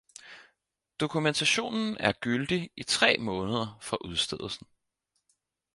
[0.99, 4.67] Dokumentationen er gyldig i tre måneder fra udstedelsen.